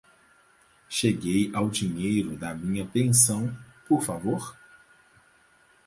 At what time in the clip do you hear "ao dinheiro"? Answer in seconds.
1.53-2.35